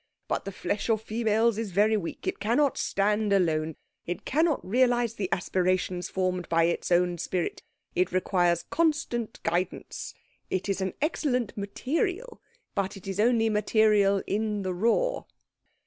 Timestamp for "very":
1.69-1.95